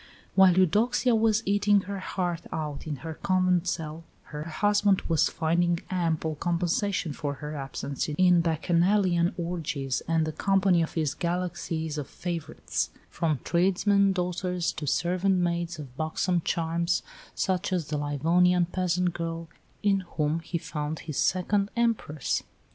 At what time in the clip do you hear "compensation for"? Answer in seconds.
6.33-7.35